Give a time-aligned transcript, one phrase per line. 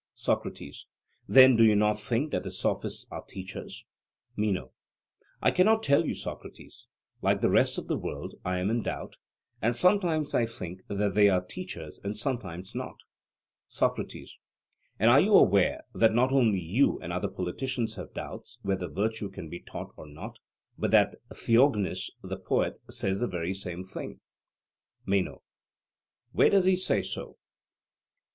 [0.15, 0.87] SOCRATES:
[1.27, 3.85] Then do you not think that the Sophists are teachers?
[4.35, 4.71] MENO:
[5.43, 6.87] I cannot tell you, Socrates;
[7.21, 9.17] like the rest of the world, I am in doubt,
[9.61, 12.95] and sometimes I think that they are teachers and sometimes not.
[13.67, 14.39] SOCRATES:
[14.97, 19.29] And are you aware that not you only and other politicians have doubts whether virtue
[19.29, 20.39] can be taught or not,
[20.79, 24.19] but that Theognis the poet says the very same thing?
[25.05, 25.43] MENO:
[26.31, 27.37] Where does he say so?